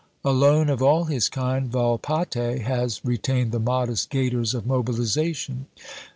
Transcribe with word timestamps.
Alone 0.25 0.67
of 0.71 0.81
all 0.81 1.03
his 1.03 1.29
kind, 1.29 1.71
Volpatte 1.71 2.59
has 2.61 3.05
retained 3.05 3.51
the 3.51 3.59
modest 3.59 4.09
gaiters 4.09 4.55
of 4.55 4.65
mobilization. 4.65 5.67